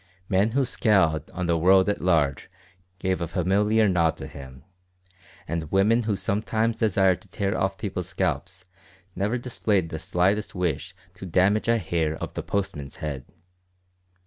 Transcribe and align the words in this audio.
Men 0.27 0.53
who 0.53 0.65
scowled 0.65 1.29
on 1.29 1.45
the 1.45 1.59
world 1.59 1.87
at 1.87 2.01
large 2.01 2.49
gave 2.97 3.21
a 3.21 3.27
familiar 3.27 3.87
nod 3.87 4.17
to 4.17 4.25
him, 4.25 4.63
and 5.47 5.71
women 5.71 6.01
who 6.01 6.15
sometimes 6.15 6.77
desired 6.77 7.21
to 7.21 7.27
tear 7.29 7.55
off 7.55 7.77
people's 7.77 8.09
scalps 8.09 8.65
never 9.15 9.37
displayed 9.37 9.89
the 9.89 9.99
slightest 9.99 10.55
wish 10.55 10.95
to 11.13 11.27
damage 11.27 11.67
a 11.67 11.77
hair 11.77 12.15
of 12.17 12.33
the 12.33 12.41
postman's 12.41 12.95
head. 12.95 13.25